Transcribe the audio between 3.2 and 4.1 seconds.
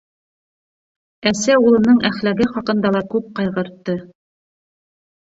ҡайғыртты.